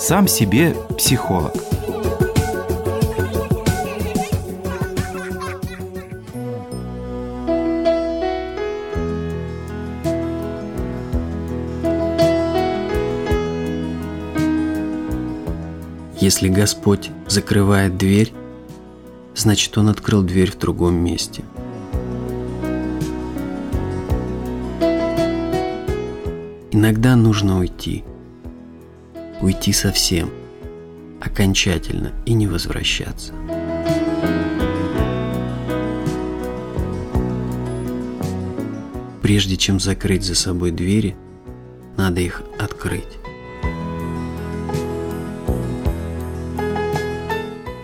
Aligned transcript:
Сам 0.00 0.26
себе 0.26 0.74
психолог. 0.98 1.52
Если 16.18 16.48
Господь 16.48 17.10
закрывает 17.28 17.96
дверь, 17.96 18.32
значит 19.36 19.78
Он 19.78 19.88
открыл 19.88 20.24
дверь 20.24 20.50
в 20.50 20.58
другом 20.58 20.94
месте. 20.94 21.44
Иногда 26.78 27.16
нужно 27.16 27.58
уйти. 27.58 28.04
Уйти 29.40 29.72
совсем, 29.72 30.28
окончательно 31.22 32.12
и 32.26 32.34
не 32.34 32.46
возвращаться. 32.46 33.32
Прежде 39.22 39.56
чем 39.56 39.80
закрыть 39.80 40.22
за 40.22 40.34
собой 40.34 40.70
двери, 40.70 41.16
надо 41.96 42.20
их 42.20 42.42
открыть. 42.58 43.16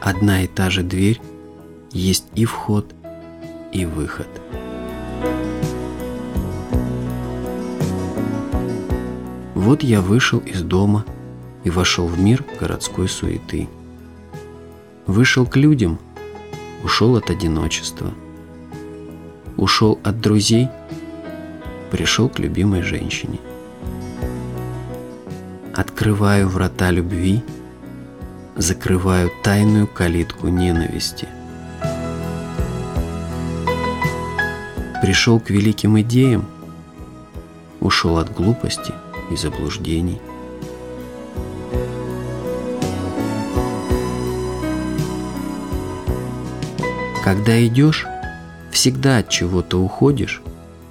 Одна 0.00 0.44
и 0.44 0.46
та 0.46 0.70
же 0.70 0.84
дверь 0.84 1.20
есть 1.90 2.26
и 2.36 2.44
вход, 2.44 2.94
и 3.72 3.84
выход. 3.84 4.28
Вот 9.66 9.82
я 9.82 10.00
вышел 10.00 10.38
из 10.38 10.62
дома 10.62 11.04
и 11.64 11.70
вошел 11.70 12.06
в 12.06 12.20
мир 12.20 12.44
городской 12.60 13.08
суеты. 13.08 13.68
Вышел 15.08 15.44
к 15.44 15.56
людям, 15.56 15.98
ушел 16.84 17.16
от 17.16 17.30
одиночества. 17.30 18.14
Ушел 19.56 19.98
от 20.04 20.20
друзей, 20.20 20.68
пришел 21.90 22.28
к 22.28 22.38
любимой 22.38 22.82
женщине. 22.82 23.40
Открываю 25.74 26.48
врата 26.48 26.92
любви, 26.92 27.42
закрываю 28.54 29.32
тайную 29.42 29.88
калитку 29.88 30.46
ненависти. 30.46 31.26
Пришел 35.02 35.40
к 35.40 35.50
великим 35.50 35.98
идеям, 36.02 36.44
ушел 37.80 38.18
от 38.18 38.32
глупости– 38.32 38.94
и 39.30 39.36
заблуждений. 39.36 40.20
Когда 47.24 47.64
идешь, 47.66 48.06
всегда 48.70 49.18
от 49.18 49.28
чего-то 49.28 49.78
уходишь 49.80 50.42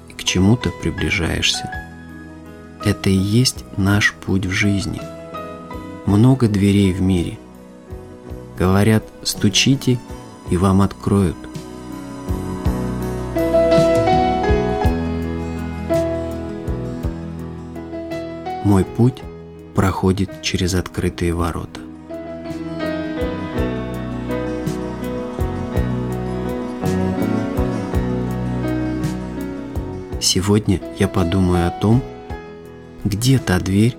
и 0.09 0.13
к 0.13 0.23
чему-то 0.23 0.69
приближаешься. 0.81 1.69
Это 2.83 3.09
и 3.09 3.15
есть 3.15 3.63
наш 3.77 4.13
путь 4.13 4.45
в 4.45 4.51
жизни. 4.51 5.01
Много 6.05 6.47
дверей 6.47 6.91
в 6.93 7.01
мире. 7.01 7.39
Говорят, 8.57 9.03
стучите, 9.23 9.97
и 10.49 10.57
вам 10.57 10.81
откроют– 10.81 11.37
Мой 18.65 18.83
путь 18.83 19.21
проходит 19.75 20.41
через 20.41 20.73
открытые 20.73 21.35
ворота. 21.35 21.81
Сегодня 30.19 30.81
я 30.97 31.07
подумаю 31.07 31.67
о 31.67 31.69
том, 31.79 32.01
где 33.03 33.37
та 33.37 33.59
дверь, 33.59 33.95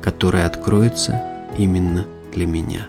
которая 0.00 0.46
откроется 0.46 1.24
именно 1.58 2.06
для 2.32 2.46
меня. 2.46 2.86